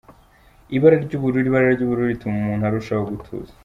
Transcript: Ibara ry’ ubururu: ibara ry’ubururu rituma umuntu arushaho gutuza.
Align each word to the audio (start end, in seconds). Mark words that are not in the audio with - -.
Ibara 0.75 0.97
ry’ 1.05 1.13
ubururu: 1.17 1.47
ibara 1.49 1.67
ry’ubururu 1.75 2.11
rituma 2.11 2.35
umuntu 2.41 2.63
arushaho 2.65 3.03
gutuza. 3.11 3.53